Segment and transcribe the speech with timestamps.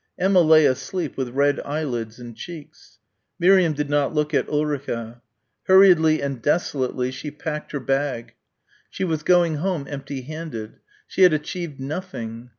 [0.17, 2.97] Emma lay asleep with red eyelids and cheeks.
[3.37, 5.21] Miriam did not look at Ulrica.
[5.67, 8.33] Hurriedly and desolately she packed her bag.
[8.89, 10.79] She was going home empty handed.
[11.05, 12.49] She had achieved nothing.